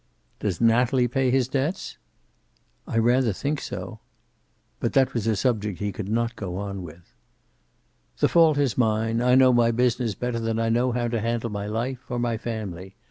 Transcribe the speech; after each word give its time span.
"Does 0.39 0.59
Natalie 0.59 1.07
pay 1.07 1.29
his 1.29 1.47
debts?" 1.47 1.99
"I 2.87 2.97
rather 2.97 3.31
think 3.31 3.61
so." 3.61 3.99
But 4.79 4.93
that 4.93 5.13
was 5.13 5.27
a 5.27 5.35
subject 5.35 5.77
he 5.77 5.91
could 5.91 6.09
not 6.09 6.35
go 6.35 6.57
on 6.57 6.81
with. 6.81 7.13
"The 8.17 8.27
fault 8.27 8.57
is 8.57 8.79
mine. 8.79 9.21
I 9.21 9.35
know 9.35 9.53
my 9.53 9.69
business 9.69 10.15
better 10.15 10.39
than 10.39 10.57
I 10.57 10.69
know 10.69 10.91
how 10.91 11.07
to 11.07 11.21
handle 11.21 11.51
my 11.51 11.67
life, 11.67 11.99
or 12.09 12.17
my 12.17 12.35
family. 12.39 12.95